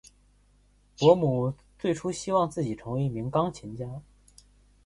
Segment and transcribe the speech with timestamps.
[0.97, 4.01] 伯姆最初希望自己成为一名钢琴家。